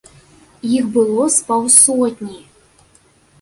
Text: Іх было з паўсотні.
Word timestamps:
Іх 0.77 0.87
было 0.95 1.27
з 1.35 1.43
паўсотні. 1.49 2.39